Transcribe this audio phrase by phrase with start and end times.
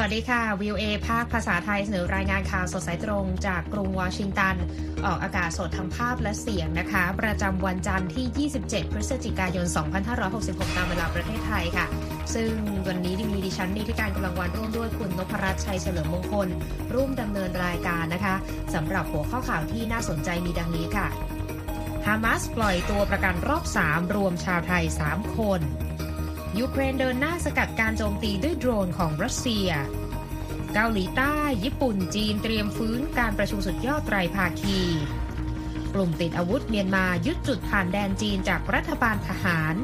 [0.00, 4.56] วัสดีค่ะ VOA ภาคภาษาไทยเสนอรายงานข่าวสดสายตรงจากกรุงวอชิงตัน
[5.06, 9.66] ออกอากาศสดทั้งภาพและเสียงนะคะ ประจำวันจันทร์ที่ 27 พฤศจิกายน
[10.20, 11.86] 2566 ตามเวลาประเทศไทยค่ะ
[12.34, 12.52] ซึ่ง
[12.86, 16.48] วันนี้มีดิฉันนิติการกำลังวันร่วมด้วยคุณนพรัตน์ชัยเฉลิมมงคล
[16.94, 18.34] ร่วมดำเนินรายการนะคะ
[18.74, 21.08] สำหรับหัวข้อข่าวที่น่าสนใจมีดังนี้ค่ะ
[22.06, 25.62] ฮามาสปล่อยตัวประกันรอบ 3 รวมชาวไทย 3 คน
[26.58, 29.68] ยูเครนเดินหน้าสกัดการโจมตีด้วยโดรนของรัสเซีย
[30.74, 34.80] เกาหลีใต้ ญี่ปุ่น จีนเตรียมฟื้นการประชุมสุดยอดไตรภาคี
[35.94, 39.74] กลุ่มติดอาวุธเมียนมายึดจุดผ่านแดนจีนจากรัฐบาลทหาร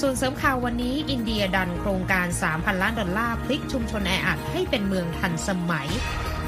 [0.00, 5.88] ส่วนเสริมข่าววันนี้อินเดียดันโครงการ 3,000 ล้านดอลลาร์พลิกชุมชนแออัดให้เป็นเมืองทันสมัย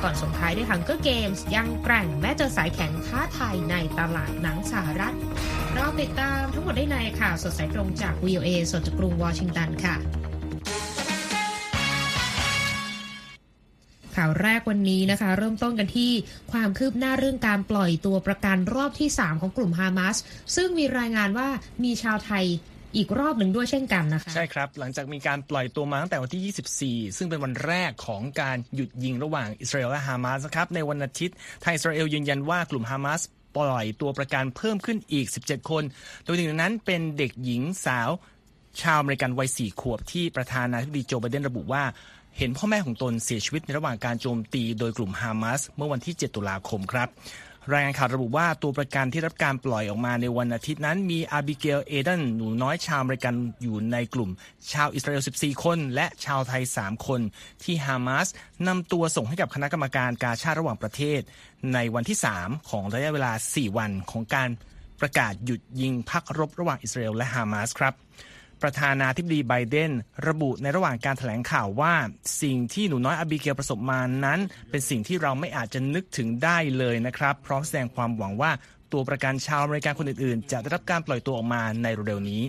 [0.03, 5.15] ก่อนส่งท้ายด้วยฮังเกอร์เกมส์ยังแกร่งแม้เจอสายแข็งท้าทายในตลาดหนังสหรัฐ
[5.75, 9.97] เราติดตามทั้งหมดได้ในข่าวสดสายตรงจาก VOA สดจากกรุงวอชิงตันค่ะ
[14.17, 16.13] ข่าวแรกวันนี้นะคะ เริ่มต้นกันที่
[16.53, 20.17] ความคืบหน้าเรื่องการปล่อยตัวประกันรอบที่ 3 ของกลุ่มฮามาส
[20.57, 21.49] ซึ่งมีรายงานว่า
[21.85, 22.45] มีชาวไทย
[22.97, 33.21] อีกรอบหนึ่งด้วยเช่นกันนะคะ ใช่ครับ หลังจากมีการปล่อยตัวมาตั้งแต่วันที่ 24 ซึ่งเป็นวันแรกของการหยุดยิงระหว่างอิสราเอลและฮามาสครับในวันอาทิตย์ทางอิสราเอลยืนยันว่ากลุ่มฮามาส
[33.57, 35.83] ปล่อยตัวประกันเพิ่มขึ้นอีก 17 คน
[36.25, 38.11] โดยหนึ่งในนั้นเป็นเด็กหญิงสาว
[38.83, 41.85] ชาวอเมริกันวัย 4 ขวบที่ประธานาธิบดีโจไบเดนระบุว่า
[42.39, 47.09] เห็นพ่อแม่ของตนเสียชีวิตในระหว่างการโจมตีโดยกลุ่มฮามาสเมื่อวันที่ 7 ตุลาคมครับ
[47.73, 54.31] รายงานข่าวระบุว่าตัวประกันที่รับการปล่อยออกมาในวันอาทิตย์นั้น มีอาบิเกลเอเดนหนูน้อยชาวอเมริกันอยู่ในกลุ่ม
[54.73, 57.21] ชาวอิสราเอล 14 คน และชาวไทย 3 คน
[57.65, 58.29] ที่ฮามาส
[58.67, 61.21] นำตัวส่งให้กับคณะกรรมการการชาติระหว่างประเทศ
[61.75, 64.49] ในวันที่ 3 ของระยะเวลา 4 วันของการ
[65.01, 67.95] ประกาศหยุดยิงพักรบระหว่างอิสราเอลและฮามาสครับ
[68.63, 69.91] ประธานาธิบดีไบเดน
[70.29, 71.95] ระบุในระหว่างการแถลงข่าวว่า
[72.43, 74.41] สิ่งที่หนูน้อยอบิเกลประสบมานั้น
[74.71, 78.51] เป็นสิ่งที่เราไม่อาจจะนึกถึงได้เลยนะครับ พร้อมแสดงความหวังว่า
[78.93, 82.43] ตัวประกันชาวอเมริกันคนอื่นๆ จะได้รับการปล่อยตัวออกมาในเร็วๆนี้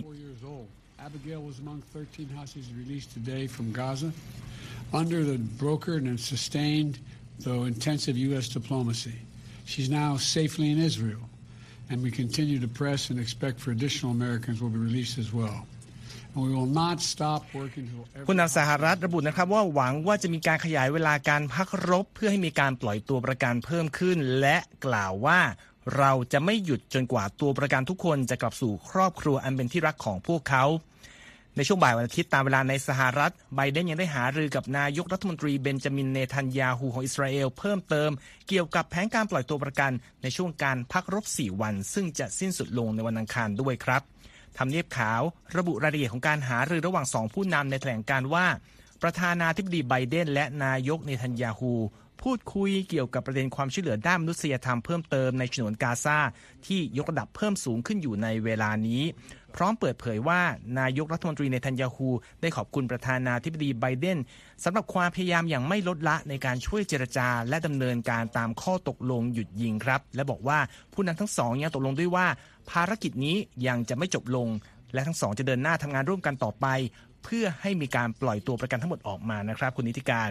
[1.08, 4.12] Abigail was among 13 hostages released today from Gaza
[4.92, 6.98] under the brokered and sustained,
[7.40, 8.48] though intensive U.S.
[8.48, 9.18] diplomacy.
[9.64, 11.22] She's now safely in Israel,
[11.88, 15.66] and we continue to press and expect for additional Americans will be released as well.
[18.26, 24.56] ผู้นำสหรัฐระบุนะครับว่าหวังว่าจะมีการขยายเวลาการพักรบ เพื่อให้มีการปล่อยตัวประกันเพิ่มขึ้น และ
[24.86, 25.40] กล่าวว่า
[25.96, 30.64] เราจะไม่หยุดจนกว่าตัวประกันทุกคนจะกลับสู่ครอบครัวอันเป็นที่รักของพวกเขา
[31.56, 38.10] ในช่วงบ่ายวันอาทิตย์ตามเวลาในสหรัฐ ไบเดนยังได้หารือกับนายกรัฐมนตรีเบนจามินเนทันยาฮูของอิสราเอลเพิ่มเติม
[38.48, 44.02] เกี่ยวกับแผนการปล่อยตัวประกันในช่วงการพักรบ 4 วัน ซึ่งจะสิ้นสุดลงในวันอังคารด้วยครับ
[44.58, 45.20] ทำเนียบขาว
[45.56, 48.46] ระบุรายละเอียดของการหารือระหว่างสองผู้นำในแถลงการว่า
[49.02, 51.74] ประธานาธิบดีไบเดน และนายกเนทันยาฮู
[52.22, 56.18] พูดคุยเกี่ยวกับประเด็นความช่วยเหลือด้านมนุษยธรรมเพิ่มเติมในฉนวนกาซา
[56.66, 59.02] ที่ยกระดับเพิ่มสูงขึ้นอยู่ในเวลานี้
[59.56, 60.40] พร้อมเปิดเผยว่า
[60.78, 62.08] นายกรัฐมนตรีเนทันยาฮู
[62.40, 64.18] ได้ขอบคุณประธานาธิบดีไบเดน
[64.64, 70.58] สำหรับความพยายามอย่างไม่ลดละในการช่วยเจรจา และดำเนินการตามข้อตกลงหยุดยิงครับ และบอกว่า
[70.92, 72.26] ผู้นำทั้งสองยังตกลงด้วยว่า
[72.70, 73.36] ภารกิจนี้
[73.66, 74.48] ยังจะไม่จบลง
[74.92, 76.66] และทั้งสองจะเดินหน้าทำงานร่วมกันต่อไป
[77.24, 80.30] เพื่อให้มีการปล่อยตัวประกันทั้งหมดออกมานะครับ คุณนิติการ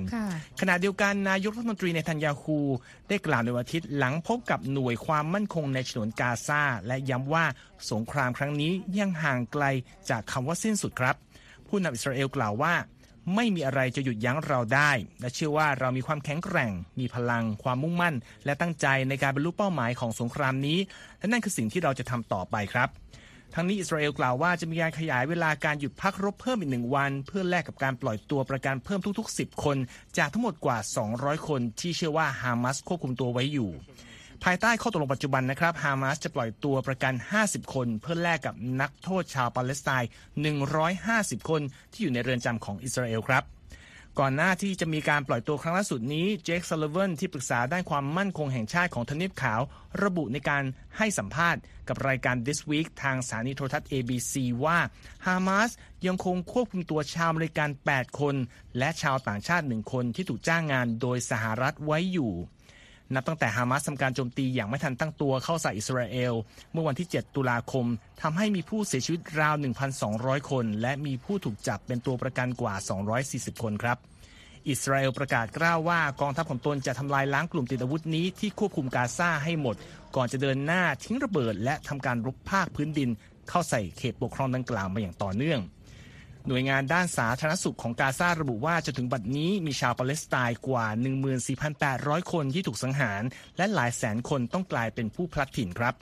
[0.61, 2.59] ขณะเดียวกันนายกรัฐมนตรีในทันยาคู
[3.09, 7.45] ได้กล่าวในวันอาทิตย์หลังพบกับหน่วยความมั่นคงในฉนวนกาซาและย้ำว่า
[7.91, 9.63] สงครามครั้งนี้ยังห่างไกล
[10.09, 11.15] จากคำว่าสิ้นสุดครับ
[11.67, 12.73] ผู้นำอิสราเอลกล่าวว่า
[13.35, 14.91] ไม่มีอะไรจะหยุดยั้งเราได้
[15.21, 20.77] และเชื่อว่าเรามีความแข็งแกร่ง มีพลัง ความมุ่งมั่น และตั้งใจในการบรรลุเป้าหมายของสงครามนี้
[21.19, 22.89] และนั่นคือสิ่งที่เราจะทำต่อไปครับ
[23.55, 29.77] ทั้งนี้อิสราเอลกล่าวว่าจะมีการขยายเวลาการหยุดพักรบเพิ่มอีกหนึ่งวัน เพื่อแลกกับการปล่อยตัวประกันเพิ่มทุก ๆ 10 คน
[30.17, 30.77] จากทั้งหมดกว่า
[31.13, 33.69] 200 คนที่เชื่อว่าฮามาสควบคุมตัวไว้อยู่
[34.43, 37.13] ภายใต้ข้อตกลงปัจจุบันนะครับฮามาสจะปล่อยตัวประกัน
[37.43, 40.09] 50 คน เพื่อแลกกับนักโทษชาวปาเลสไตน์
[40.79, 41.61] 150 คน
[41.91, 43.56] ที่อยู่ในเรือนจำของอิสราเอลครับ
[44.19, 49.61] ก่อนหน้าที่จะมีการปล่อยตัวครั้งล่าสุดนี้เจคซัลลิแวนที่ปรึกษาด้านความมั่นคงแห่งชาติของทำเนียบขาว
[50.03, 50.63] ระบุในการ
[50.97, 54.33] ให้สัมภาษณ์กับรายการ This Week ทางสถานีโทรทัศน์ ABC
[54.63, 54.79] ว่า
[55.25, 55.71] ฮามาส
[56.07, 58.35] ยังคงควบคุมตัวชาวอเมริกัน 8 คน
[58.77, 62.31] และชาวต่างชาติหนึ่งคนที่ถูกจ้างงานโดยสหรัฐไว้อยู่
[63.13, 66.33] นับตั้งแต่ฮามาสทำการโจมตีอย่างไม่ทันตั้งตัวเข้าใส่อิสราเอล
[66.71, 67.85] เมื่อวันที่ 7 ตุลาคม
[68.21, 69.55] ทำให้มีผู้เสียชีวิตราว
[70.01, 72.75] 1,200 คน และมีผู้ถูกจับเป็นตัวประกันกว่า
[73.19, 73.97] 240 คนครับ
[74.69, 79.75] อิสราเอลประกาศกล้าวว่ากองทัพของตนจะทำลายล้างกลุ่มติดอาวุธนี้ที่ควบคุมกาซาให้หมด
[80.15, 83.09] ก่อนจะเดินหน้าทิ้งระเบิด และทำการรุกภาคพื้นดิน
[83.49, 85.59] เข้าใส่เขตปกครองดังกล่าวมาอย่างต่อเนื่อง
[86.47, 90.87] หน่วยงานด้านสาธารณสุขของกาซาระบุว่าจนถึงบัดนี้มีชาวปาเลสไตน์กว่า
[91.53, 93.21] 14,800 คนที่ถูกสังหาร
[93.57, 95.93] และหลายแสนคนต้องกลายเป็นผู้พลัดถิ่นครับ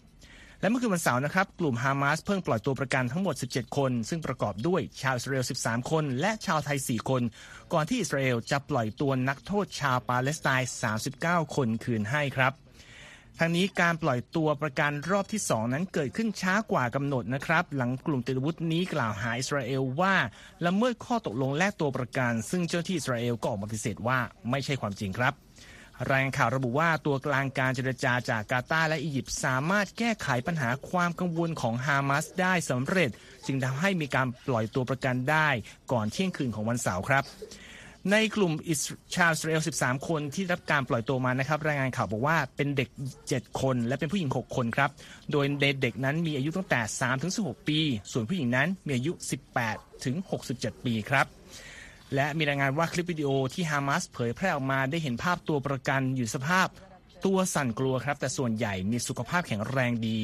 [0.62, 7.22] และเมื่อคืนวันเสาร์นะครับ กลุ่มฮามาสเพิ่งปล่อยตัวประกันทั้งหมด 17 คน ซึ่งประกอบด้วยชาวอิสราเอล 13 คน และชาวไทย 4 คน
[7.74, 10.70] ก่อนที่อิสราเอลจะปล่อยตัวนักโทษชาวปาเลสไตน์
[11.12, 12.54] 39 คนคืนให้ครับ
[13.40, 20.16] ทางนี้การปล่อยตัวประกันรอบที่ 2 นั้นเกิดขึ้นช้ากว่ากำหนดนะครับ หลังกลุ่มติดอาวุธนี้กล่าวหาอิสราเอลว่า
[20.66, 25.34] ละเมิดข้อตกลงแลกตัวประกัน ซึ่งเจ้าที่อิสราเอลก็ออกมาปฏิเสธว่าไม่ใช่ความจริงครับ
[26.12, 33.10] รายงานข่าวระบุว่าตัวกลางการเจรจาจากกาตาร์และอียิปต์สามารถแก้ไขปัญหาความกังวลของฮามาสได้สำเร็จ
[33.46, 35.50] จึงทำให้มีการปล่อยตัวประกันได้
[35.92, 37.24] ก่อนเที่ยงคืนของวันเสาร์ครับ
[38.12, 38.54] ในกลุ่ม
[39.16, 42.90] ชาวอิสราเอล 13 คนที่รับการปล่อยตัวมานะครับ รายงานข่าวบอกว่าเป็นเด็ก
[43.26, 44.90] 7 คน และเป็นผู้หญิง 6 คนครับ
[45.32, 45.46] โดย
[45.82, 47.80] เด็กนั้นมีอายุตั้งแต่ 3 ถึง 16 ปี
[48.12, 49.12] ส่วนผู้หญิงนั้นมีอายุ
[49.60, 50.16] 18 ถึง
[50.52, 51.26] 67 ปีครับ
[52.16, 56.68] และมีรายงานว่าคลิปวิดีโอที่ฮามาสเผยแพร่ออกมาได้เห็นภาพตัวประกันอยู่สภาพ
[57.26, 60.18] ตัวสั่นกลัวครับ แต่ส่วนใหญ่มีสุขภาพแข็งแรงดี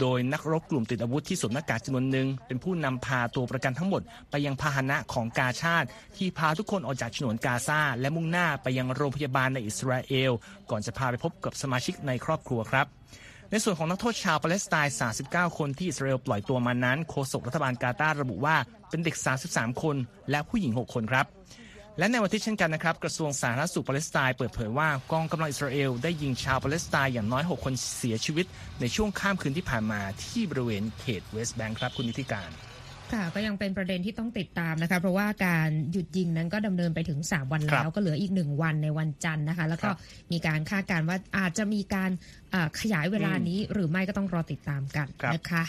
[0.00, 10.32] โดยนักรบกลุ่มติดอาวุธที่สวมหน้ากากจำนวนหนึ่งเป็นผู้นำพาตัวประกันทั้งหมด ไปยังพาหนะของกาชาด ที่พาทุกคนออกจากฉนวนกาซาและมุ่งหน้าไปยังโรงพยาบาลในอิสราเอล
[10.70, 12.86] ก่อนจะพาไปพบกับสมาชิกในครอบครัวครับ
[13.50, 14.94] ในส่วนของนักโทษชาวปาเลสไตน์
[15.26, 18.56] 39 คนที่อิสราเอลปล่อยตัวมานั้น โฆษกรัฐบาลกาตาร์ระบุว่า
[18.88, 19.16] เป็นเด็ก
[19.48, 19.96] 33 คน
[20.30, 21.26] และผู้หญิง 6 คนครับ
[21.98, 28.46] และในวันอาทิตย์เช่นกันนะครับกระทรวงสาธารณสุขปาเลสไตน์เปิดเผยว่ากองกำลังอิสราเอลได้ยิงชาวปาเลสไตน์อย่างน้อย 6 คนเสียชีวิต
[28.80, 32.50] ในช่วงข้ามคืนที่ผ่านมาที่บริเวณเขตเวสต์แบงค์ครับคุณนิติการ
[33.12, 39.88] ค่ะก็ยังเป็นประเด็นที่ต้องติดตามนะคะ เพราะว่าการหยุดยิงนั้นก็ดำเนินไปถึง 3 วันแล้ว ก็เหลืออีกหนึ่งวันในวันจันทร์นะคะ แล้วก็
[40.32, 42.10] มีการคาดการณ์ว่าอาจจะมีการ
[42.80, 45.64] ขยายเวลานี้หรือไม่ก็ต้องรอติดตามกันนะคะ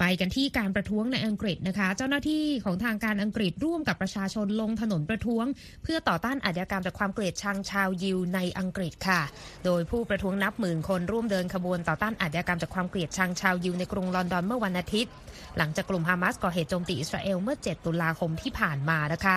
[0.00, 5.46] ไปกันที่การประท้วงในอังกฤษนะคะ เจ้าหน้าที่ของทางการอังกฤษร่วมกับประชาชนลงถนนประท้วง
[5.82, 9.20] เพื่อต่อต้านอาชญากรรมจากความเกลียดชังชาวยิวในอังกฤษค่ะ
[9.64, 15.12] โดยผู้ประท้วงนับหมื่นคนร่วมเดินขบวนต่อต้านอาชญากรรมจากความเกลียดชังชาวยิวในกรุงลอนดอนเมื่อวันอาทิตย์
[15.58, 19.36] หลังจากกลุ่มฮามาสก่อเหตุโจมตีอิสราเอลเมื่อ 7 ตุลาคมที่ผ่านมานะคะ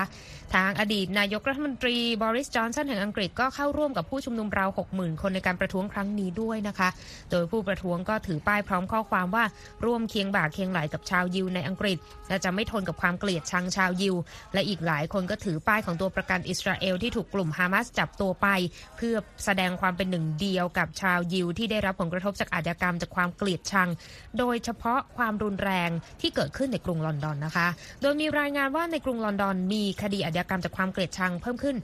[0.55, 6.86] ทางอดีตนายกรัฐมนตรีบริสจอนสันแห่งอังกฤษก็เข้าร่วมกับผู้ชุมนุมราว 60,000 คนในการประท้วงครั้งนี้ด้วยนะคะ
[7.31, 9.45] โดยผู้ประท้วงก็ถือป้ายพร้อมข้อความว่า
[9.85, 11.97] ร่วมเคียงบ่าเคียงไหลกับชาวยิวในอังกฤษ
[12.29, 14.15] และจะไม่ทนกับความเกลียดชังชาวยิว
[14.53, 18.47] และอีกหลายคนก็ถือป้ายของตัวประกันอิสราเอลที่ถูกกลุ่มฮามาสจับตัวไป
[18.97, 23.89] เพื่อแสดงความเป็นหนึ่งเดียวกับชาวยิว ที่ได้รับผลกระทบจากอาชญากรรมจากความเกลียดชัง
[24.39, 25.89] โดยเฉพาะความรุนแรง
[26.21, 27.67] ที่เกิดขึ้นในกรุงลอนดอนนะคะ
[28.01, 31.75] โดยมีรายงานว่าในกรุงลอนดอนมีคดีอาชญากรรมจากความเกลียดชังเพิ่มขึ้น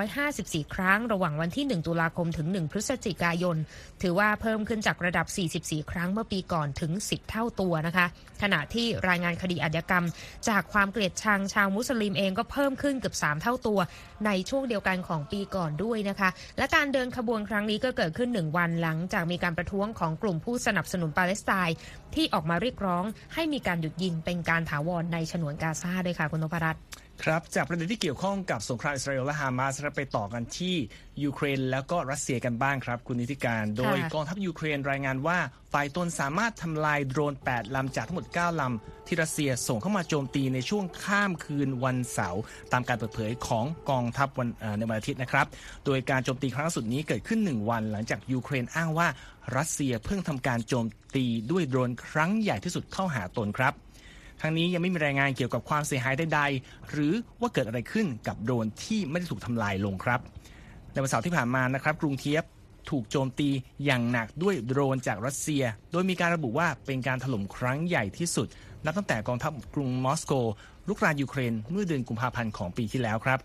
[0.00, 3.56] 554 ครั้ง ระหว่างวันที่ 1 ตุลาคมถึง 1 พฤศจิกายน
[4.02, 5.26] ถือว่าเพิ่มขึ้นจากระดับ
[5.64, 8.06] 44 ครั้งเมื่อปีก่อนถึง 10 เท่าตัวนะคะ
[8.42, 10.04] ขณะที่รายงานคดีอาชญากรรม
[10.48, 13.78] จากความเกลียดชังชาวมุสลิมเองก็เพิ่มขึ้นเกือบ 3 เท่าตัว
[14.26, 16.28] ในช่วงเดียวกันของปีก่อนด้วยนะคะ
[16.58, 21.76] และการเดินขบวนครั้งนี้ก็เกิดขึ้น 1 วันหลังจากมีการประท้วงของกลุ่มผู้สนับสนุนปาเลสไตน์
[22.14, 23.04] ที่ออกมาเรียกร้อง
[23.34, 26.82] ให้มีการหยุดยิงเป็นการถาวรในฉนวนกาซาด้วยค่ะคุณนพรัตน์
[27.24, 30.76] ครับจากประเด็นที่เกี่ยวข้องกับสงครามอิสราเอลและฮามาสไปต่อกันที่
[31.22, 35.38] ยูเครนแล้วก็รัสเซียกันบ้างครับ คุณนิติการ โดยกองทัพยูเครนรายงานว่า
[35.72, 44.48] ฝ่ายตนสามารถทำลายโดรน 8 ลำจากทั้งหมด 9 ลำ ที่รัสเซียส่งเข้ามาโจมตีในช่วงข้ามคืนวันเสาร์ตามการเปิดเผยของกองทัพวัน
[44.78, 45.46] ในวันอาทิตย์นะครับ
[45.86, 49.08] โดยการโจมตีครั้งล่าสุดนี้เกิดขึ้น 1 วัน หลังจากยูเครนอ้างว่า
[49.56, 53.74] รัสเซียเพิ่งทำการโจมตีด้วยโดรนครั้งใหญ่ที่สุดเข้าหาตนครับ
[54.40, 60.20] ทั้งนี้ยังไม่มีรายงานเกี่ยวกับความเสียหายใดๆ หรือว่าเกิดอะไรขึ้นกับโดรนที่ไม่ได้ถูกทำลายลงครับ
[60.92, 62.44] ในวันเสาร์ที่ผ่านมานะครับ กรุงเคียฟ
[62.90, 63.48] ถูกโจมตี
[63.84, 68.46] อย่างหนักด้วยโดรนจากรัสเซีย โดยมีการระบุว่าเป็นการถล่มครั้งใหญ่ที่สุด
[68.84, 70.32] นับตั้งแต่กองทัพกรุงมอสโก
[70.88, 73.38] รุกรานยูเครนเมื่อเดือนกุมภาพันธ์ของปีที่แล้วครับ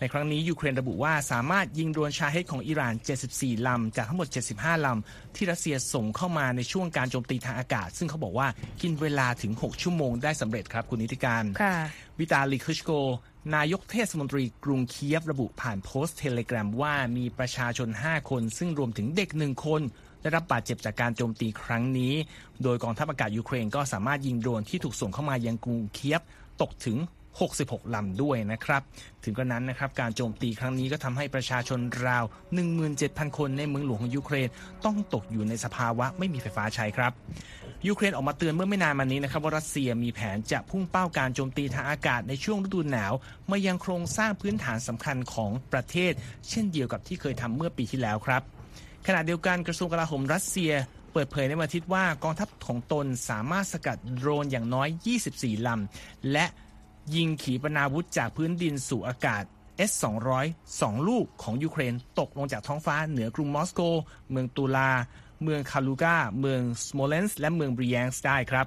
[0.00, 2.94] ในครั้งนี้ยูเครนระบุว่าสามารถยิงโดรนชาเฮดของอิหร่าน
[3.30, 8.48] 74 ลำ จากทั้งหมด 75 ลำ ที่รัสเซียส่งเข้ามาในช่วงการโจมตีทางอากาศ ซึ่งเขาบอกว่า
[8.82, 11.44] กินเวลาถึง 6 ชั่วโมงได้สำเร็จครับคุณนิติการ
[12.20, 12.90] วิตาลีคลิตช์โก
[13.54, 19.80] นายกเทศมนตรีกรุงเคียฟระบุผ่านโพสต์เทเลกรามว่ามีประชาชน 5 คน ซึ่งรวมถึงเด็กหนึ่งคน
[20.22, 22.14] ได้รับบาดเจ็บจากการโจมตีครั้งนี้
[22.62, 26.22] โดยกองทัพอากาศยูเครนก็สามารถยิงโดรนที่ถูกส่งเข้ามายังกรุงเคียฟ
[26.62, 26.98] ตกถึง
[27.42, 28.82] 66 ลำด้วยนะครับ
[29.24, 32.24] ถึงกระนั้นนะครับ การโจมตีครั้งนี้ก็ทำให้ประชาชนราว
[32.80, 34.48] 17,000 คนในเมืองหลวงของยูเครน
[34.84, 37.12] ต้องตกอยู่ในสภาวะไม่มีไฟฟ้าใช้ครับ
[37.88, 43.12] ยูเครนออกมาเตือนเมื่อไม่นานมานี้นะครับว่ารัสเซียมีแผนจะพุ่งเป้าการโจมตีทางอากาศในช่วงฤดูหนาว
[43.50, 46.12] มายังโครงสร้างพื้นฐานสำคัญของประเทศ
[46.48, 48.42] เช่นเดียวกับที่เคยทำเมื่อปีที่แล้วครับ
[49.06, 50.72] ขณะเดียวกันกระทรวงกลาโหมรัสเซีย
[51.14, 54.88] เปิดเผยในวันอาทิตย์ว่ากองทัพของตนสามารถสกัดโดรนอย่างน้อย
[55.26, 56.46] 24 ลำ และ
[57.14, 59.42] ยิงขีปนาวุธจากพื้นดินสู่อากาศ
[59.90, 63.80] S-200 2 ลูกของยูเครนตกลงจากท้องฟ้าเหนือกรุงมอสโก
[64.30, 64.90] เมืองตูลา
[65.42, 68.66] เมืองคาลูกา เมืองสโมเลนสก์และเมืองบรียันสก์ได้ครับ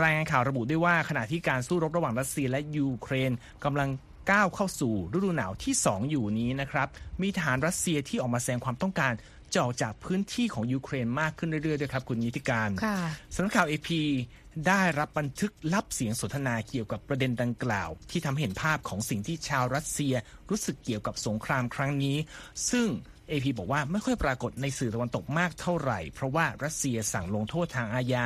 [0.00, 3.32] รายงานข่าวระบุด้วยว่าขณะที่การสู้รบระหว่างรัสเซียและยูเครน
[3.64, 3.88] กำลัง
[4.30, 6.88] ก้าวเข้าสู่ฤดูหนาวที่ 2 อยู่นี้นะครับ
[7.22, 9.12] มีทหารรัสเซียที่ออกมาแสดงความต้องการ
[9.52, 12.70] จะออกจากพื้นที่ของยูเครนมากขึ้นเรื่อยๆด้วยครับคุณนิติการ
[13.34, 13.88] สำนักข่าว AP
[14.68, 20.14] ได้รับบันทึกลับเสียงสนทนาเกี่ยวกับประเด็นดังกล่าว ที่ทำเห็นภาพของสิ่งที่ชาวรัสเซีย
[20.50, 22.16] รู้สึกเกี่ยวกับสงครามครั้งนี้
[22.70, 22.88] ซึ่ง
[23.30, 28.24] AP บอกว่าไม่ค่อยปรากฏในสื่อตะวันตกมากเท่าไหร่ เพราะว่ารัสเซียสั่งลงโทษทางอาญา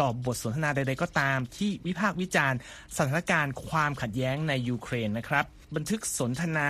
[0.00, 2.58] ต่อบทสนทนาใดๆก็ตาม ที่วิพากษ์วิจารณ์
[2.96, 5.44] สถานการณ์ความขัดแย้งในยูเครนนะครับ
[5.76, 6.68] บันทึกสนทนา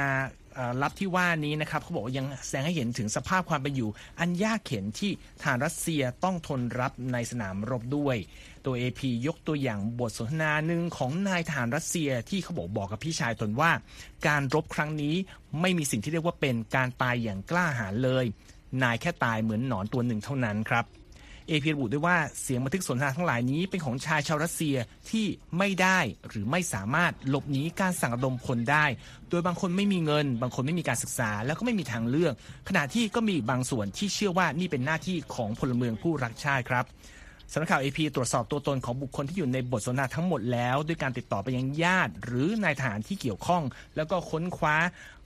[0.83, 5.11] ลับที่ว่านี้นะครับเขาบอกว่ายังแสดงให้เห็นถึงสภาพความเป็นอยู่ อันยากเข็นที่
[5.43, 8.17] ทางรัสเซียต้องทนรับในสนามรบด้วย
[8.67, 13.71] ตัว AP ยกตัวอย่างบทสนทนาหนึ่งของนายทหารรัสเซียที่เขาบอกบอกกับพี่ชายตนว่า
[14.27, 15.15] การรบครั้งนี้
[15.61, 18.25] ไม่มีสิ่งที่เรียกว่าเป็นการตายอย่างกล้าหาญเลย
[18.83, 20.85] นายแค่ตายเหมือนหนอนตัวหนึ่งเท่านั้นครับ
[21.49, 24.77] เอพีระบุด้วยว่าเสียงบันทึกสนทนาทั้งหลายนี้เป็นของชายชาวรัสเซีย
[25.11, 25.27] ที่
[25.59, 25.99] ไม่ได้
[26.29, 28.85] หรือไม่สามารถหลบหนีการสั่งระดมคนได้
[29.31, 32.33] โดยบางคนไม่มีเงิน บางคนไม่มีการศึกษา แล้วก็ไม่มีทางเลือก
[32.69, 36.87] ขณะที่ก็มีบางส่วนที่เชื่อว่านี่เป็นหน้าที่ของพลเมืองผู้รักชาติครับ
[37.53, 43.63] สำนักข่าว AP ตรวจสอบตัวตนของบุคคลที่อยู่ในบทสนทนาทั้งหมดแล้ว ด้วยการติดต่อไปยังญาติ หรือนายทหารที่เกี่ยวข้อง
[43.97, 44.77] แล้วก็ค้นคว้า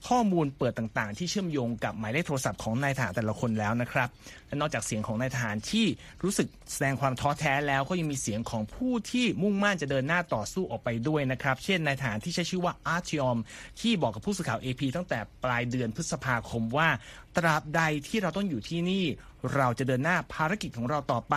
[0.07, 4.09] ข้อมูลเปิดต่างๆ ที่เชื่อมโยงกับหมายเลขโทรศัพท์ของนายทหารแต่ละคนแล้วนะครับ
[4.47, 5.85] และนอกจากเสียงของนายทหารที่
[6.23, 13.37] รู้สึกแสดงความท้อแท้แล้วก็ยังมีเสียงของผู้ที่มุ่งมั่นจะเดินหน้าต่อสู้ออกไปด้วยนะครับ เช่นนายทหารที่ใช้ชื่อว่าอาร์ติออม
[13.81, 16.89] ที่บอกกับผู้สื่อข่าว AP ตั้งแต่ปลายเดือนพฤษภาคมว่า
[17.37, 19.05] ตราบใดที่เราต้องอยู่ที่นี่
[19.55, 21.35] เราจะเดินหน้าภารกิจของเราต่อไป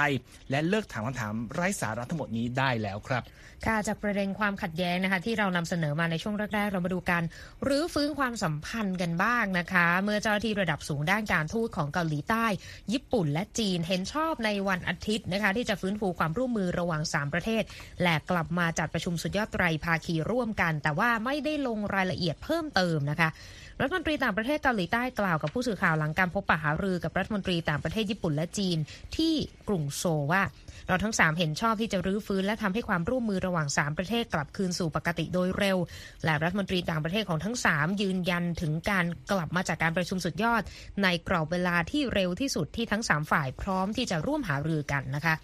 [0.51, 3.23] และเลิกถามคำถามไร้สาระทั้งหมดนี้ได้แล้วครับ
[3.67, 7.23] ค่ะจากประเด็นความขัดแย้งนะคะที่เรานำเสนอมาในช่วงแรกๆเรามาดูกัน
[7.69, 12.47] รื้อฟื้นความสัมพันธ์กันบ้างนะคะ เมื่อเจ้าหน้าที่ระดับสูงด้านการทูตของเกาหลีใต้
[12.93, 17.63] ญี่ปุ่นและจีนเห็นชอบในวันอาทิตย์นะคะ ที่จะฟื้นฟูความร่วมมือระหว่าง 3 ประเทศ
[18.03, 23.31] และกลับมาจัดประชุมสุดยอดไตรภาคีร่วมกัน แต่ว่าไม่ได้ลงรายละเอียดเพิ่มเติมนะคะ
[23.81, 28.79] รัฐมนตรีต่างประเทศเกาหลีใต้กล่าวกับผู้สื่อข่าวหลังการพบปะหารือกับรัฐมนตรีต่างประเทศญี่ปุ่นและจีน
[29.17, 29.35] ที่
[29.69, 30.43] กรุงโซว่า
[30.89, 35.79] เราทั้ง 3 เห็นชอบที่จะรื้อฟื้นและทำให้ความร่วมมือระหว่าง 3 ประเทศกลับคืนสู่ปกติโดยเร็ว
[36.25, 40.63] และรัฐมนตรีต่างประเทศของทั้ง 3 ยืนยันถึงการกลับมาจากการประชุมสุดยอด
[41.03, 45.35] ในกรอบเวลาที่เร็วที่สุดที่ทั้ง 3 ฝ่ายพร้อมที่จะร่วมหารือกันนะคะ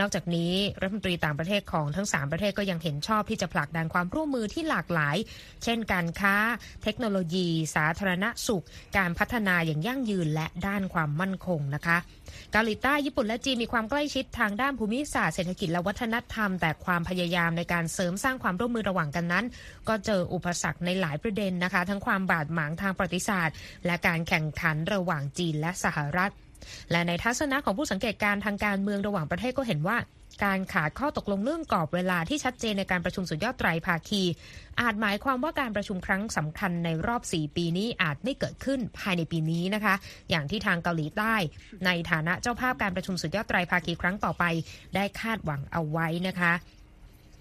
[0.00, 5.16] นอกจากนี้รัฐมนตรีต่างประเทศของทั้ง 3 ประเทศก็ยังเห็นชอบที่จะผลักดันความร่วมมือที่หลากหลาย
[5.64, 6.34] เช่น การค้า
[6.82, 8.64] เทคโนโลยี สาธารณสุข
[8.96, 11.98] การพัฒนาอย่างยั่งยืนและด้านความมั่นคงนะคะ
[12.52, 19.44] เกาหลีใต้ญี่ปุ่นและจีนมีความใกล้ชิดทางด้านภูมิศาสตร์เศรษฐกิจและวัฒนธรรม แต่ความพยายามในการเสริมสร้างความร่วมมือระหว่างกันนั้น
[19.88, 23.56] ก็เจออุปสรรคในหลายประเด็นนะคะ ทั้งความบาดหมางทางประวัติศาสตร์
[23.86, 26.30] และการแข่งขันระหว่างจีนและสหรัฐ
[26.90, 29.98] และในทัศนะของผู้สังเกตการทางการเมืองระหว่างประเทศก็เห็นว่า
[30.44, 34.22] การขาดข้อตกลงเรื่องกรอบเวลาที่ชัดเจนในการประชุมสุดยอดไตรภาคี
[34.80, 39.94] อาจหมายความว่าการประชุมครั้งสำคัญในรอบ 4 ปีนี้อาจไม่เกิดขึ้นภายในปีนี้นะคะ
[40.30, 41.34] อย่างที่ทางเกาหลีใต้
[41.86, 44.44] ในฐานะเจ้าภาพการประชุมสุดยอดไตรภาคีครั้งต่อไป
[44.94, 46.52] ได้คาดหวังเอาไว้นะคะ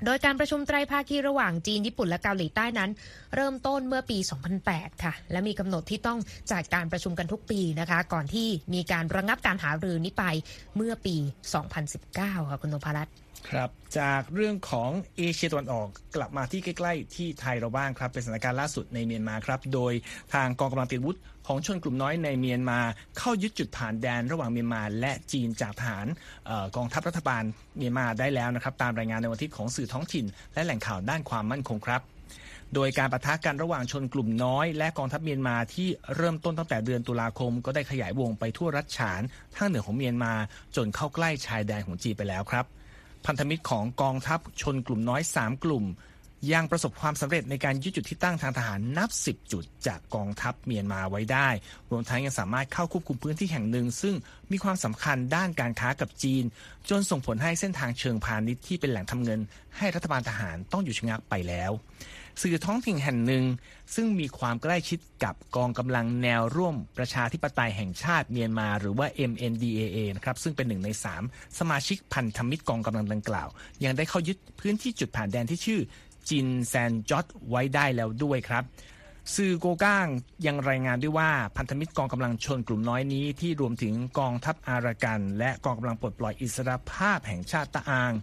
[0.05, 2.89] โดยการประชุมไตรภาคีระหว่างจีน ญี่ปุ่นและเกาหลีใต้นั้น
[3.35, 4.17] เริ่มต้นเมื่อปี
[4.61, 6.19] 2008 ค่ะ และมีกำหนดที่ต้อง
[6.51, 10.25] จัดการประชุมกันทุกปีนะคะ ก่อนที่มีการระงับการหารือนี้ไป
[10.75, 11.15] เมื่อปี
[11.83, 13.13] 2019 ค่ะคุณนพรัตน์
[13.49, 13.69] ครับ
[13.99, 19.93] จากเรื่องของเอเชียตะวันออกกลับมาที่ใกล้ ๆ ที่ไทยเราบ้างครับ เป็นสถานการณ์ล่าสุดในเมียนมาครับ โดย
[20.33, 22.79] ทางกองกำลังติดวุฒิของชนกลุ่มน้อยในเมียนมา
[23.17, 26.05] เข้ายึดจุดผ่านแดนระหว่างเมียนมา และจีนจากฐาน
[26.75, 27.43] กองทัพรัฐบาล
[27.77, 32.01] เมียนมาได้แล้วนะครับ ตามรายงานในวันที่ของสื่อท้องถิ่น และแหล่งข่าวด้านความมั่นคงครับ
[32.75, 39.21] โดยการประทะกันระหว่างชนกลุ่มน้อย และกองทัพเมียนมาที่เริ่มต้นตั้งแต่เดือนตุลาคม ก็ได้ขยายวงไปทั่วรัฐฉาน
[39.55, 40.33] ทางเหนือของเมียนมา
[40.75, 42.65] จนเข้าใกล้ชายแดนของจีนไปแล้วครับ
[43.25, 45.85] พันธมิตรของกองทัพชนกลุ่มน้อย 3 กลุ่ม
[46.53, 51.49] ยังประสบความสำเร็จในการยึดจุดที่ตั้งทางทหารนับ 10 จุดจากกองทัพเมียนมาไว้ได้
[51.91, 54.15] รวมทั้งยังสามารถเข้าควบคุมพื้นที่แห่งหนึ่ง ซึ่ง
[54.51, 56.43] มีความสำคัญด้านการค้ากับจีน
[56.89, 59.39] จนส่งผลให้เส้นทางเชิงพาณิชย์ที่เป็นแหล่งทำเงิน
[59.77, 61.71] ให้รัฐบาลทหารต้องอยู่ชะงักไปแล้ว
[62.41, 63.43] สื่อท้องถิ่นแห่งหนึ่ง
[63.95, 70.89] ซึ่งมีความใกล้ชิดกับกองกำลังแนวร่วมประชาธิปไตยแห่งชาติเมียนมา หรือว่า MNDAA นะครับซึ่งเป็นหนึ่งใน
[71.23, 73.47] 3 สมาชิกพันธมิตรกองกำลังดังกล่าว
[73.83, 75.79] ยังได้เข้ายึดพื้นที่จุดผ่านแดนที่ชื่อ
[76.29, 78.63] จินแซนจอตไว้ได้แล้วด้วยครับ
[79.35, 80.07] สื่อโกก้าง
[80.45, 88.13] ยังรายงานด้วยว่าพันธมิตรกองกำลังชนกลุ่มน้อยนี้ที่รวมถึงกองทัพอารากัน และกองกำลังปลดปล่อยอิสรภาพแห่งชาติตะอาง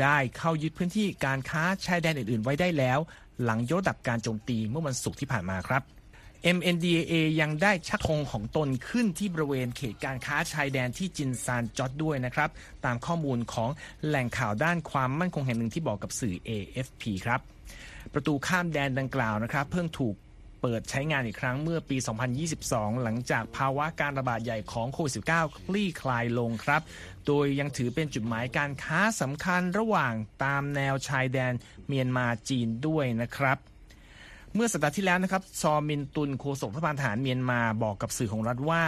[0.00, 2.98] ได้เข้ายึดพื้นที่การค้าชายแดนอื่นๆ ไว้ได้แล้ว
[3.44, 5.82] หลังยกดับการโจมตีเมื่อวันศุกร์ที่ผ่านมาครับ
[6.56, 12.50] MNDAA ยังได้ชักธงของตนขึ้นที่บริเวณเขตการค้าชายแดนที่จินซานจอดด้วยนะครับ
[12.84, 13.70] ตามข้อมูลของ
[14.06, 17.40] แหล่งข่าวด้านความมั่นคงแห่งหนึ่งที่บอกกับสื่อ AFP ครับ
[18.12, 20.14] ประตูข้ามแดนดังกล่าวนะครับ เพิ่งถูก
[20.68, 21.96] เปิดใช้งานอีกครั้งเมื่อปี
[22.50, 26.82] 2022 หลังจากภาวะการระบาดใหญ่ของโควิด -19 คลี่คลายลงครับ
[27.26, 30.12] โดยยังถือเป็นจุดหมายการค้าสำคัญระหว่าง
[30.44, 31.52] ตามแนวชายแดน
[31.88, 33.58] เมียนมาจีนด้วยนะครับ
[34.54, 38.84] เมื่อสัปดาห์ที่แล้วนะครับ ซอมินตุนโฆษกรัฐบาลทหารเมียนมาบอกกับสื่อของรัฐว่า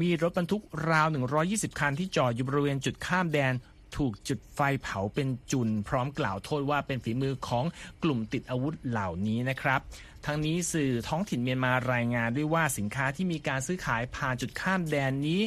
[0.00, 1.06] มีรถบรรทุกราว
[1.42, 3.52] 120 คันที่จอดอยู่บริเวณจุดข้ามแดน
[3.96, 7.64] ถูกจุดไฟเผาเป็นจุน พร้อมกล่าวโทษว่าเป็นฝีมือของ
[8.02, 9.80] กลุ่มติดอาวุธเหล่านี้นะครับ
[10.26, 15.40] ทั้งนี้สื่อท้องถิ่นเมียนมารายงานด้วยว่าสินค้าที่มีการซื้อขายผ่านจุดข้ามแดนนี้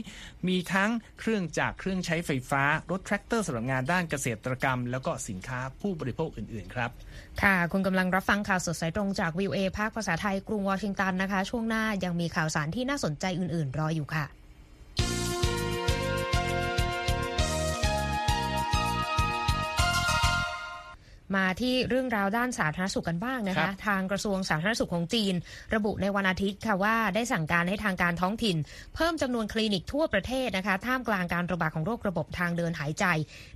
[0.48, 6.90] มีทั้งเครื่องจากเครื่องใช้ไฟฟ้า รถแทรกเตอร์สำหรับงานด้านเกษตรกรรม แล้วก็สินค้าผู้บริโภคอื่น ๆ ครับ
[7.44, 14.26] ค่ะ คุณกำลังรับฟังข่าวสดสายตรงจากวิวเอภาคภาษาไทยกรุงวอชิงตันนะคะ ช่วงหน้ายังมีข่าวสารที่น่าสนใจอื่น ๆ รออยู่ค่ะ
[21.36, 25.34] มาที่เรื่องราวด้านสาธารณสุขกันบ้างนะครัคะบทางกระทรวงสาธารณสุขของจีน
[25.76, 28.58] ระบุในวันอาทิตย์ค่ะว่าได้สั่งการให้ทางการท้องถิ่น
[28.96, 33.06] เพิ่มจำนวนคลินิกทั่วประเทศนะคะ ท่ามกลางการระบาดของโรคระบบทางเดินหายใจ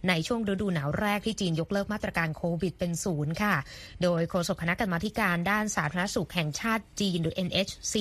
[0.07, 3.55] ในช่วงฤดูหนาวแรกที่จีนยกเลิกมาตรการโควิดเป็นศูนย์ค่ะ
[4.03, 7.95] โดยโฆษกคณะกรรมาธิการด้านสาธารณสุขแห่งชาติจีนหรือ NHC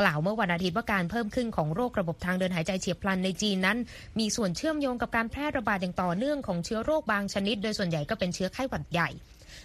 [0.00, 3.78] กล่าวเมื่อวันอาทิตย์ว่าการเพิ่มขึ้นของโรคระบบทางเดินหายใจเฉียบพลันในจีนนั้น
[4.18, 8.99] มีส่วนเชื่อมโยงกับการแพร่ระบาดอย่างต่อเนื่องของเชื้อโรคบางชนิด โดยส่วนใหญ่ก็เป็นเชื้อไข้หวัดใหญ่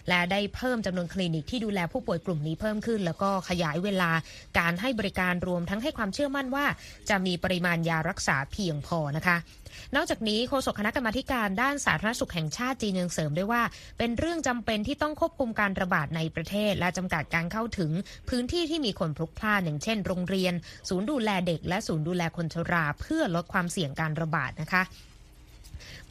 [0.09, 4.11] และได้เพิ่มจำนวนคลินิกที่ดูแลผู้ป่วยกลุ่มนี้เพิ่มขึ้น แล้วก็ขยายเวลา
[4.59, 6.65] การให้บริการรวมทั้งให้ความเชื่อมั่นว่า
[7.09, 9.37] จะมีปริมาณยารักษาเพียงพอนะคะ
[9.95, 13.63] นอกจากนี้โฆษกคณะกรรมาธิการด้านสาธารณสุขแห่งชาติจีนยังเสริมด้วยว่า
[13.97, 17.91] เป็นเรื่องจำเป็นที่ต้องควบคุมการระบาดในประเทศ และจำกัดการเข้าถึง
[18.29, 20.53] พื้นที่ที่มีคนพลุกพล่านอย่างเช่น โรงเรียน
[20.89, 24.83] ศูนย์ดูแลเด็ก และศูนย์ดูแลคนชรา เพื่อลดความเสี่ยงการระบาดนะคะ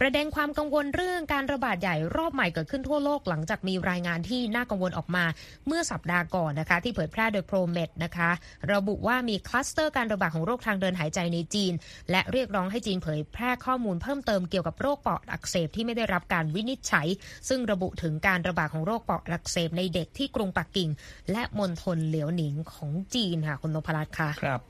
[0.00, 5.24] ประเด็นความกังวลเรื่องการระบาดใหญ่รอบใหม่เกิดขึ้นทั่วโลกหลังจากมีรายงานที่น่ากังวลออกมา
[5.66, 8.30] เมื่อสัปดาห์ก่อนนะคะ ที่เผยแพร่โดย ProMED นะคะ
[8.72, 11.72] ระบุว่ามีคลัสเตอร์การระบาดของโรคทางเดินหายใจในจีน
[12.10, 17.06] และเรียกร้องให้จีนเผยแพร่ข้อมูลเพิ่มเติมเกี่ยวกับโรคปอดอักเสบที่ไม่ได้รับการวินิจฉัย
[17.48, 20.90] ซึ่งระบุถึงการระบาดของโรคปอดอักเสบในเด็กที่กรุงปักกิ่ง
[21.32, 24.62] และมณฑลเหลียวหนิงของจีนค่ะคุณนพรัตน์ค่ะครับ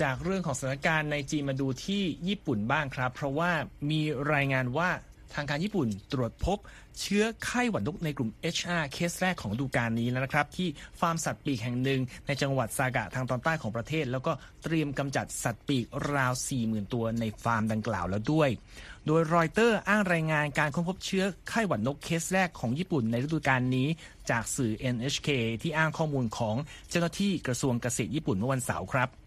[0.00, 3.52] จากเรื่องของสถานการณ์ในจีนมาดูที่ญี่ปุ่นบ้างครับ เพราะว่า
[3.90, 4.00] มี
[4.32, 4.90] รายงานว่า
[5.34, 6.58] ทางการญี่ปุ่นตรวจพบ
[7.00, 10.68] เชื้อไข้หวัดนกในกลุ่ม HR เคสแรกของฤดูกาลนี้แล้วนะครับ ที่
[11.00, 18.48] ฟาร์มสัตว์ปีกแห่งหนึ่งในจังหวัดซากะทางตอนใต้ของประเทศ แล้วก็เตรียมกำจัดสัตว์ปีกราว 40,000 ตัวในฟาร์มดังกล่าวแล้วด้วย
[19.06, 23.88] โดยรอยเตอร์อ้างรายงานการค้นพบเชื้อไข้หวัดนกเคสแรกของญี่ปุ่นในฤดูกาลนี้
[24.30, 25.28] จากสื่อ NHK
[25.62, 26.56] ที่อ้างข้อมูลของ
[26.90, 29.23] เจ้าหน้าที่กระทรวงเกษตรญี่ปุ่นเมื่อวันเสาร์ครับ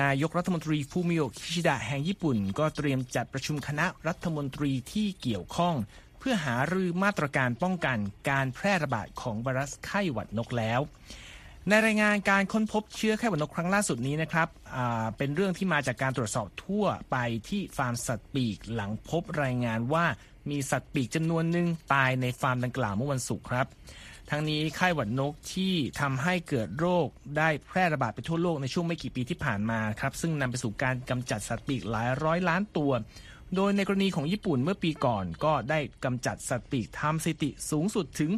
[0.00, 5.74] นายกรัฐมนตรีฟูมิโอคิชิดะแห่งญี่ปุ่น ก็เตรียมจัดประชุมคณะรัฐมนตรีที่เกี่ยวข้อง
[6.18, 7.98] เพื่อหารือมาตรการป้องกัน
[8.30, 10.80] การแพร่ระบาดของไวรัสไข้หวัดนกแล้ว
[11.68, 14.48] ในรายงานการค้นพบเชื้อไข้หวัดนกครั้งล่าสุดนี้นะครับ
[15.16, 17.16] เป็นเรื่องที่มาจากการตรวจสอบทั่วไป
[17.48, 20.04] ที่ฟาร์มสัตว์ปีกหลังพบรายงานว่า
[20.50, 23.66] มีสัตว์ปีกจำนวนหนึ่งตายในฟาร์มดังกล่าวเมื่อวันศุกร์ครับ
[24.34, 32.92] ทั้งนี้ไข้หวัดนกที่ทำให้เกิดโรคได้แพร่ระบาดไปทั่วโลกในช่วงไม่กี่ปีที่ผ่านมาครับซึ่งนำไปสู่การกำจัดสัตว์ปีกหลายร้อยล้านตัว
[33.56, 38.30] โดยในกรณีของญี่ปุ่นเมื่อปีก่อนก็ได้กำจัดสัตว์ปีกทำสถิติสูงสุดถึง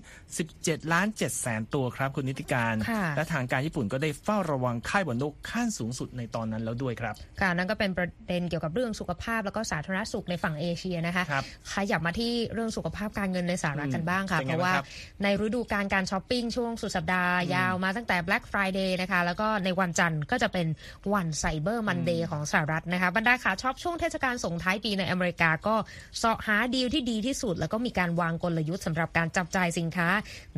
[0.42, 14.86] 17 ล้าน7แสนตัวครับคุณนิติการค่ะและทางการญี่ปุ่นก็ได้เฝ้าระวังไข้หวัดนกขั้นสูงสุดในตอนนั้นแล้วด้วยครับค่ะนั่นก็เป็นประเด็นเกี่ยวกับเรื่องสุขภาพแล้วก็สาธารณสุขในฝั่งเอเชียนะคะครับขยับมาที่เรื่องสุขภาพการเงินในสหรัฐอืมกันบ้างค่ะเป็นเพไงราะว่าบ้างครับ
[15.22, 20.66] ในฤดูการการช้อปปิ้งช่วงสุดสัปดาห์ ยาวมาตั้งแต่ Black Friday นะคะแล้วก็ในวันจันทร์ก็จะเป็น
[21.14, 25.74] วัน Cyber Monday ของสหรัฐนะคะบรรดาขาช็อปช่วงเทศกาลส่งท้ายปีในอเมริกาก็
[26.18, 30.08] เสาะหาดีลที่ดีที่สุด แล้วก็มีการวางกลยุทธ์สำหรับการจับจ่ายสินค้า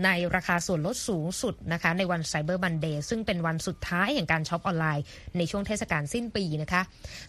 [0.05, 5.05] ในราคาส่วนลดสูงสุดนะคะในวัน Cyber Monday ซึ่งเป็นวันสุดท้ายแห่งการช็อปออนไลน์
[5.37, 6.83] ในช่วงเทศกาลสิ้นปีนะคะ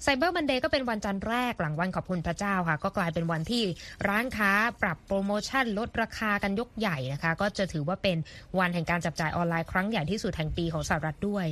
[0.03, 3.63] Cyber Monday ก็เป็นวันจันทร์แรกหลังวันขอบคุณพระเจ้าค่ะ ก็กลายเป็นวันที่
[4.07, 4.51] ร้านค้า
[4.81, 8.17] ปรับโปรโมชั่นลดราคากันยกใหญ่นะคะ ก็จะถือว่าเป็น
[8.59, 11.45] วันแห่งการจับจ่ายออนไลน์ครั้งใหญ่ที่สุดแห่งปีของสหรัฐด้วย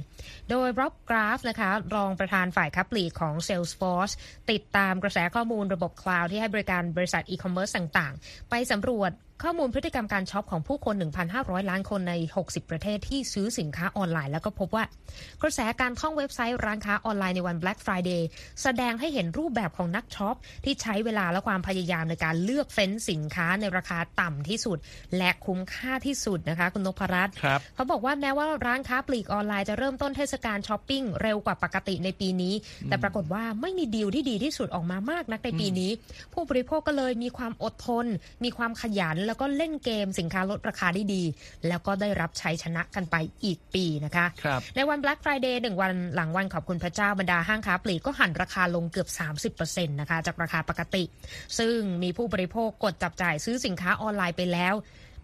[0.50, 4.14] โดย Rob Graf นะคะรองประธานฝ่ายค้าปลีกของ Salesforce
[4.52, 9.12] ติดตามกระแสข้อมูลูลระบบคลาวด์ที่ให้บริการบริษัทอีคอมเมิร์ซต่างๆ ไปสำรวจ
[9.44, 10.96] ข้อมูลพฤติกรรมการช็อปของผู้คน
[11.32, 14.84] 1,500 ล้านคนใน 60 ประเทศที่ซื้อสินค้าออนไลน์แล้วก็พบว่า
[15.42, 18.22] กระแสการท่องเว็บไซต์ร้านค้าออนไลน์ในวัน Black Friday
[18.64, 24.78] แสดงให้เห็นรูปแบบของนักช็อป ที่ใช้เวลาและความพยายามในการเลือกเฟ้นสินค้าในราคาต่ำที่สุด
[25.18, 32.54] และคุ้มค่าที่สุดนะคะ คุณนพรัตน์ครับเขาบอกว่าแม้ว่าร้านค้าปลีกออนไลน์จะเริ่มต้นเทศกาลช้อปปิ้งเร็วกว่าปกติในปีนี้
[32.88, 35.92] แต่ปรากฏว่าไม่มีดีลที่ดีที่สุดออกมามากนักในปีนี้
[36.34, 38.06] ผู้บริโภคก็เลยมีความอดทน
[38.44, 41.24] มีความขยันแล้วก็เล่นเกมสินค้าลดราคาได้ดี
[41.68, 49.10] แล้วก็ได้รับชัยชนะกันไปอีกปีนะคะครับในวัน Black Friday หนึ่งวันหลังวันขอบคุณพระเจ้าบรรดาห้างค้าปลีกก็หันราคาลงเกือบ
[49.56, 51.04] 30%นะคะจากราคาปกติ
[51.60, 54.76] ซึ่งมีผู้บริโภคกดจับจ่ายซื้อสินค้าออนไลน์ไปแล้ว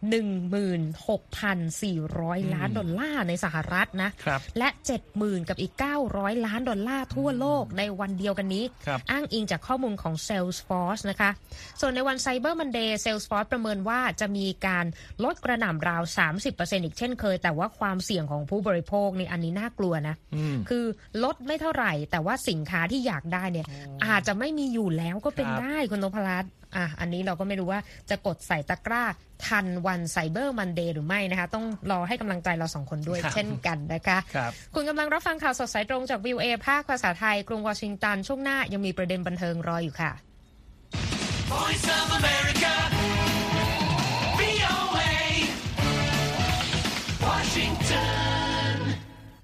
[0.01, 4.69] 16,400 ล้านดอลลาร์ในสหรัฐนะครับและ
[5.09, 5.73] 70,000 กับอีก
[6.09, 11.29] 900 ล้านดอลลาร์ทั่วโลกในวันเดียวกันนี้ครับอ้างอิงจากข้อมูลของ Salesforce นะคะ
[11.81, 14.85] ส่วนในวัน Cyber Monday Salesforce ประเมินว่าจะมีการ
[15.23, 16.03] ลดกระหน่ำราว
[16.43, 20.85] 30%อีกเช่นเคย แต่ว่าความเสี่ยงของผู้บริโภคนี่อันนี้น่ากลัวนะอืมคือ
[21.23, 23.67] ลดไม่เท่าไหร่ แต่ว่าสินค้าที่อยากได้เนี่ย
[24.05, 27.79] อาจจะไม่มีอยู่แล้วก็เป็นครับได้คุณนพรัตน์ อะอันนี้เราก็ไม่รู้ว่า
[28.09, 29.03] จะกดใส่ตะกร้า
[29.47, 40.11] ทันวันไซเบอร์มันเดย์หรือไม่นะคะ ต้องรอให้กำลังใจเราสองคนด้วยครับเช่นกันนะคะครับคุณกำลังรับฟังข่าวสดสายตรงจากวิวเอภาคภาษาไทย กรุงวอชิงตัน ช่วงหน้ายังมีประเด็นบันเทิงรออยู่ค่ะ
[41.51, 43.00] Voice of America.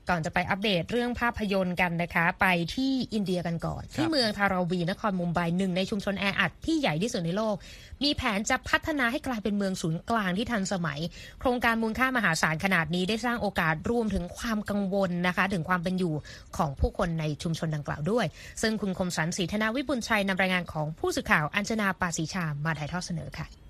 [0.10, 7.56] ก่อนจะไปอัปเดตเรื่องภาพยนตร์กันนะคะ ไปที่อินเดียกันก่อน ที่เมืองทาราวีนครมุมไบหนึ่งในชุมชนแออัดที่ใหญ่ที่สุดในโลก
[8.04, 11.00] มีแผนจะพัฒนาให้กลายเป็นเมืองศูนย์กลางที่ทันสมัย
[11.40, 16.14] โครงการมูลค่ามหาศาลขนาดนี้ได้สร้างโอกาสรวมถึงความกังวลนะคะ ถึงความเป็นอยู่
[16.58, 18.26] ของผู้คนในชุมชนดังกล่าวด้วย
[18.62, 23.67] ซึ่งคุณคมสันศรีธนาวิบุญชัยนำรายงานของผู้สื่อข่าวอัญชนาปาสีชามาถ่ายทอดเสนอค่ะ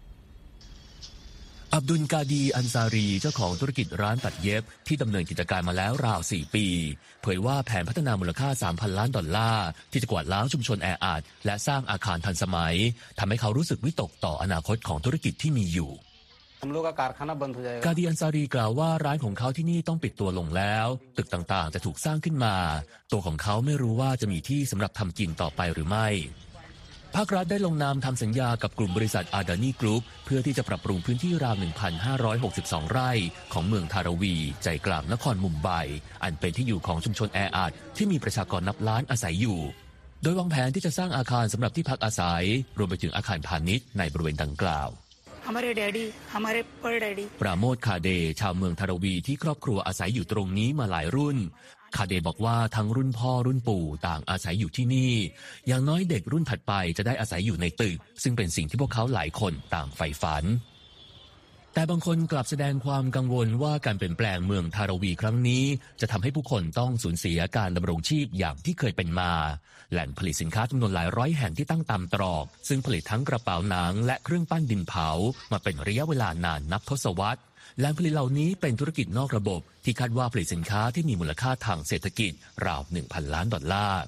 [1.74, 6.66] อับดุลกาดีอันซารีเจ้าของธุรกิจร้านตัดเย็บ ที่ดำเนินกิจการมาแล้วราว 4 ปี
[7.22, 12.76] เผยว่าแผนพัฒนามูลค่า 3,000 ล้านดอลลาร์ ที่จะกวาดล้างชุมชนแออัดและสร้างอาคารทันสมัย
[13.20, 15.92] ทำให้เขารู้สึกวิตกต่ออนาคตของธุรกิจที่มีอยู่
[17.86, 22.56] กาดีอันซารีกล่าวว่าร้านของเขาที่นี่ต้องปิดตัวลงแล้ว ตึกต่างๆ จะถูกสร้างขึ้นมา
[23.12, 26.08] ตัวของเขาไม่รู้ว่าจะมีที่สำหรับทำกินต่อไปหรือไม่
[27.16, 31.56] ภาครัฐได้ลงนามทำสัญญากับกลุ่มบริษัทอาดานีกรุ๊ปเพื่อที่จะปรับปรุงพื้นที่ราว
[32.24, 33.12] 1,562 ไร่
[33.54, 35.70] ของเมืองธาราวี ใจกลางนครมุมไบ
[36.24, 39.60] อันเป็นที่อยู่ของชุมชนแออัดที่มีประชากรนับล้านอาศัยอยู่
[40.24, 42.44] โดยวางแผนที่จะสร้างอาคารสำหรับที่พักอาศัย
[42.78, 44.90] รวมไปถึงอาคารพาณิชย์ในบริเวณดังกล่าว
[47.42, 51.38] ปราโมทคาเดชาวเมืองทารวีที่ครอบครัวอาศัยอยู่ตรงนี้มาหลายรุ่น
[51.96, 55.14] คาเดบอกว่าทั้งรุ่นพ่อรุ่นปู่ต่างอาศัยอยู่ที่นี่
[55.68, 60.46] อย่างน้อยเด็กรุ่นถัดไปจะได้อาศัยอยู่ในตึก ซึ่งเป็นสิ่งที่พวกเขาหลายคนต่างใฝ่ฝัน
[61.74, 65.64] แต่บางคนกลับแสดงความกังวลว่าการเปลี่ยนแปลงเมืองทารวีครั้งนี้
[66.02, 69.32] จะทำให้ผู้คนต้องสูญเสียการดำรงชีพอย่างที่เคยเป็นมา
[69.92, 75.10] แหล่งผลิตสินค้าจำนวนหลายร้อยแห่งที่ตั้งตามตรอก ซึ่งผลิตทั้งกระเป๋าหนัง และเครื่องปั้นดินเผา
[75.52, 77.42] มาเป็นระยะเวลานานนับทศวรรษ
[77.80, 82.32] แหล่งผลิตเหล่านี้เป็นธุรกิจนอกระบบ ที่คาดว่าผลิตสินค้าที่มีมูลค่าทางเศรษฐกิจ
[82.66, 84.04] ราว 1,000 ล้านดอลลาร์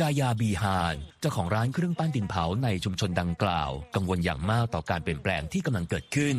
[0.00, 6.36] จายาบีฮานเจ้าของร้านเครื่องปั้นดินเผาในชุมชนดังกล่าว กังวลอย่างมากต่อการเปลี่ยนแปลงที่กำลังเกิดขึ้น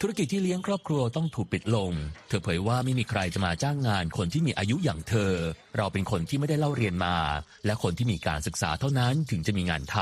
[0.00, 1.92] ธุรกิจที่เลี้ยงครอบครัวต้องถูกปิดลง
[2.28, 5.32] เธอเผยว่าไม่มีใครจะมาจ้างงานคนที่มีอายุอย่างเธอ
[5.76, 7.16] เราเป็นคนที่ไม่ได้เล่าเรียนมา
[7.66, 9.96] และคนที่มีการศึกษาเท่านั้นถึงจะมีงานท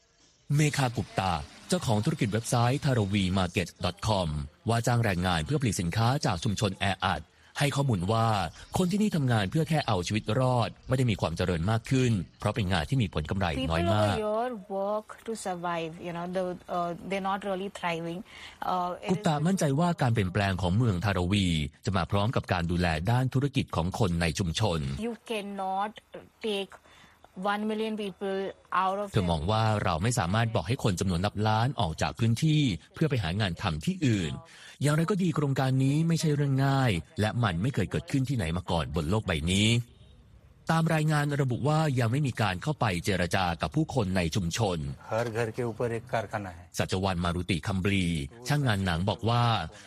[0.00, 1.32] ำเมคากุปตา
[1.72, 4.28] จ้าของธุรกิจเว็บไซต์ taraweemarket.com
[4.68, 7.22] ว่าจ้างแรงงานเพื่อผลิตสินค้าจากชุมชนแออัด
[7.58, 8.26] ให้ข้อมูลว่า
[8.78, 16.44] คนที่นี่ทำงานเพื่อแค่เอาชีวิตรอด ไม่ได้มีความเจริญมากขึ้น เพราะเป็นงานที่มีผลกำไรน้อย people มาก over here work to survive you know the,
[16.76, 18.20] uh, they're not really thriving
[18.72, 21.46] uh, it กุป is ตามั่นใจว่าการเปลี่ยนแปลงของเมืองทารวี
[21.84, 25.92] จะมาพร้อมกับการดูแลด้านธุรกิจของคนในชุมชน you cannot
[26.46, 26.72] take
[29.12, 32.62] เธอมองว่าเราไม่สามารถบอกให้คนจำนวนนับล้านออกจากพื้นที่
[32.94, 34.32] เพื่อไปหางานทำที่อื่น
[34.82, 36.90] อย่างไรก็ดีโครงการนี้ไม่ใช่เรื่องง่าย
[37.20, 39.68] และมันไม่เคยเกิดขึ้นที่ไหนมาก่อนบนโลกใบนี้
[40.70, 44.78] ตามรายงานระบุว่ายังไม่มีการเข้าไปเจรจากับผู้คนในชุมชน
[46.78, 48.06] สัจวันมารุติคัมบรี
[48.48, 49.44] ช่างงานหนังบอกว่า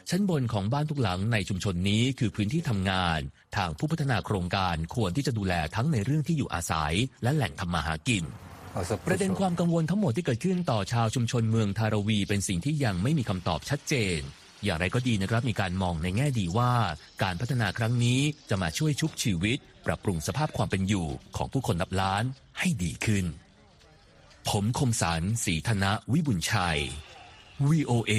[0.09, 3.19] ชั้นบนของบ้านทุกหลังในชุมชนนี้คือพื้นที่ทำงาน
[3.57, 8.23] ทางผู้พัฒนาโครงการควรที่จะดูแลทั้งในเรื่องที่อยู่อาศัย และแหล่งทำมาหากิน
[9.07, 14.19] ประเด็นความกังวลทั้งหมดที่เกิดขึ้นต่อชาวชุมชนเมืองทารวี เป็นสิ่งที่ยังไม่มีคำตอบชัดเจน
[14.63, 16.73] อย่างไรก็ดีนะครับมีการมองในแง่ดีว่า
[17.23, 22.23] การพัฒนาครั้งนี้จะมาช่วยชุบชีวิต ปรับปรุงสภาพความเป็นอยู่ของผู้คนนับล้าน
[22.59, 23.25] ให้ดีขึ้น
[24.49, 26.79] ผมคมสารสีธนะวิบุญชัย
[27.69, 28.13] VOA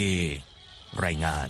[1.05, 1.49] รายงาน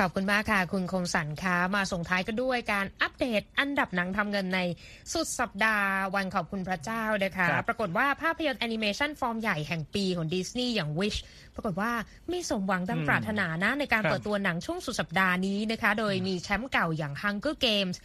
[0.00, 4.60] ขอบคุณมากค่ะ คุณคมสันคะมาส่งท้ายก็ด้วยการอัปเดตอันดับหนังทำเงินใน
[5.12, 11.18] สุดสัปดาห์วันขอบคุณพระเจ้านะคะครับปรากฏว่าภาพยนตร์แอนิเมชันฟอร์มใหญ่แห่งปีของดิสนีย์อย่าง Wish
[11.54, 11.90] ปรากฏว่า
[12.28, 17.96] ไม่สมหวังดังอืมปรารถนานะในการครับเปิดตัวหนังช่วงสุดสัปดาห์นี้นะคะ โดยมีแชมป์เก่าอย่าง Hunger Games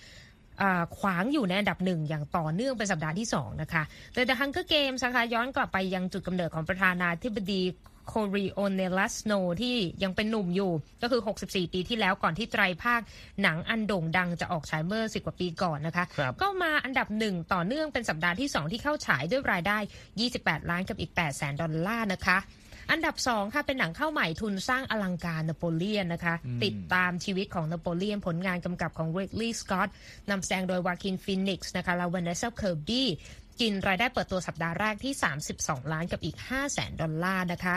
[0.61, 7.63] อ่าขวางอยู่ในอันดับหนึ่งอย่างต่อเนื่องเป็นสัปดาห์ที่ 2 นะคะ โดย The Hunger Games นะคะย้อนกลับไปยังจุดกำเนิดของประธานาธิบดี
[8.07, 13.01] โคริโอเนลัสโนที่ยังเป็นหนุ่มอยู่ ก็คือ 64 ปีที่แล้วก่อนที่ไตรภาค
[13.41, 19.77] หนังอันโด่งดังจะออกฉายเมื่อ10กว่าปีก่อนนะคะครับก็มาอันดับหนึ่งต่อเนื่องเป็นสัปดาห์ที่ 2 ที่เข้าฉายด้วยรายได้
[20.23, 22.39] 28 ล้านกับอีก 8 แสนดอลลาร์นะคะ
[22.91, 29.89] อันดับ2ค่ะเป็นหนังเข้าใหม่ทุนสร้างอลังการนโปเลียนนะคะ ติดตามชีวิตของนโปเลียนผลงานกำกับของ Ridley Scott
[30.29, 33.09] นำแสดงโดยวาคีนฟีนิกซ์นะคะและวานเนสเซลเคอร์บี้
[33.59, 35.13] กินรายได้เปิดตัวสัปดาห์แรกที่
[35.53, 37.75] 32 ล้านกับอีก5แสนดอลลาร์นะคะ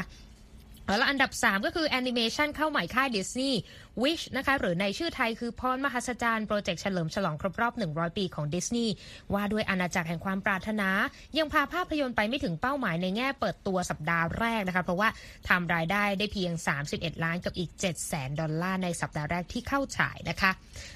[0.96, 3.58] แล้วอันดับ 3 ก็คือแอนิเมชันเข้าใหม่ค่ายดิสนีย์
[4.02, 8.92] Wish นะคะหรือในชื่อไทยคือพรมหัศจรรย์โปรเจกต์เฉลิมฉลองครบรอบ 100 ปีของดิสนีย์
[9.34, 10.88] ว่าด้วยอาณาจักรแห่งความปรารถนา
[11.38, 15.08] ยังพาภาพยนตร์ไปไม่ถึงเป้าหมายในแง่เปิดตัวสัปดาห์แรกนะคะเพราะว่า
[15.48, 16.52] ทำรายได้ได้เพียง
[16.88, 20.50] 31 ล้านกับอีก7แสนดอลลาร์ในสัปดาห์แรกที่เข้าฉายนะคะ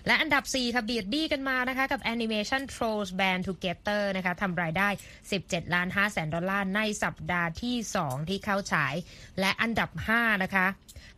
[0.07, 4.89] และอันดับ4ค่ะเบียดบี้กันมานะคะกับแอนิเมชัน Trolls Band Together นะคะทำรายได้
[5.31, 8.95] 17 ล้าน5แสนดอลลาร์ในสัปดาห์ที่ 2 ที่เข้าฉาย
[9.41, 9.82] และอันดับ
[10.17, 10.67] 5 นะคะ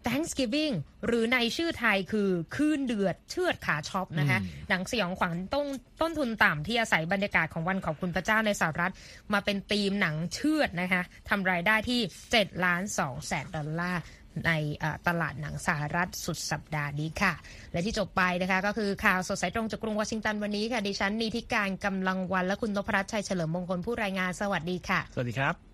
[0.07, 0.74] Thanksgiving
[1.07, 5.66] หรือในชื่อไทยคือคืนเดือดเชือดขาช็อปนะคะหนังสยองขวัญต้น
[6.00, 8.92] ต้นทุนต่ำที่อาศัยบรรยากาศของวันขอบคุณพระเจ้าในสหรัฐ
[9.33, 12.00] มาเป็นธีมหนังเชือดนะคะทำรายได้ที่
[12.33, 14.03] 7ล้าน2แสนดอลลาร์
[14.46, 17.33] ในเอ่อตลาดหนังสหรัฐสุดสัปดาห์นี้ค่ะ
[17.72, 25.73] และที่จบไปนะคะก็คือข่าวสดสายตรงจากกรุงวอชิงตันวันนี้ค่ะ ดิฉันนีทิการกำลังวันและคุณนพรัชชัยเฉลิมมงคลผู้รายงานสวัสดีค่ะ สวัสดีครับ